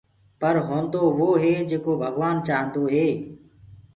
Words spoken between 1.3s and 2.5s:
هي جيڪو ڀگوآن